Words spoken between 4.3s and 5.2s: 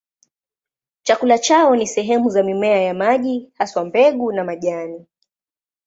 na majani.